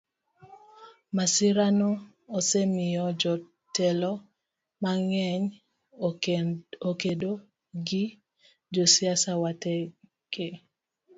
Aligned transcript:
Masirano 1.15 1.89
osemiyo 2.37 3.05
jotelo 3.21 4.11
mang'eny 4.81 5.45
okedo 6.89 7.31
gi 7.87 8.03
josiasa 8.73 9.31
wetegi. 9.41 10.47